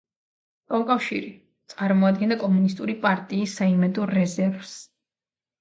კომკავშირი 0.71 1.27
წარმოადგენდა 1.73 2.37
კომუნისტური 2.45 2.97
პარტიის 3.05 3.55
საიმედო 3.61 4.09
რეზერვს. 4.15 4.77